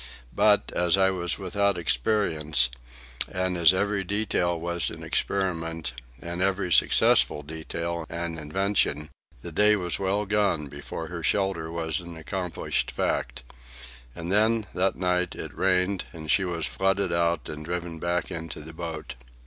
But 0.33 0.71
as 0.75 0.97
I 0.97 1.11
was 1.11 1.37
without 1.37 1.77
experience, 1.77 2.69
and 3.31 3.55
as 3.55 3.71
every 3.71 4.03
detail 4.03 4.59
was 4.59 4.89
an 4.89 5.03
experiment 5.03 5.93
and 6.19 6.41
every 6.41 6.71
successful 6.71 7.43
detail 7.43 8.07
an 8.09 8.39
invention, 8.39 9.11
the 9.43 9.51
day 9.51 9.75
was 9.75 9.99
well 9.99 10.25
gone 10.25 10.69
before 10.69 11.05
her 11.09 11.21
shelter 11.21 11.71
was 11.71 11.99
an 11.99 12.17
accomplished 12.17 12.89
fact. 12.89 13.43
And 14.15 14.31
then, 14.31 14.65
that 14.73 14.95
night, 14.95 15.35
it 15.35 15.55
rained, 15.55 16.05
and 16.13 16.31
she 16.31 16.45
was 16.45 16.65
flooded 16.65 17.13
out 17.13 17.47
and 17.47 17.63
driven 17.63 17.99
back 17.99 18.31
into 18.31 18.61
the 18.61 18.73
boat. 18.73 19.13